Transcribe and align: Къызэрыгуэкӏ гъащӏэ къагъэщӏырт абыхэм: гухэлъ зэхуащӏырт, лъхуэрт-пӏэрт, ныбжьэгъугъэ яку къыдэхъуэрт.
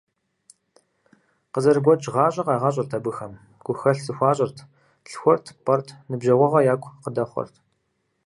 Къызэрыгуэкӏ 1.53 2.07
гъащӏэ 2.13 2.41
къагъэщӏырт 2.47 2.91
абыхэм: 2.97 3.33
гухэлъ 3.63 4.01
зэхуащӏырт, 4.05 4.57
лъхуэрт-пӏэрт, 5.09 5.87
ныбжьэгъугъэ 6.09 6.59
яку 6.73 6.95
къыдэхъуэрт. 7.03 7.55